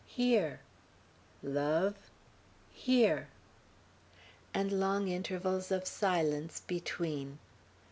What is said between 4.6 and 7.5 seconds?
long intervals of silence between.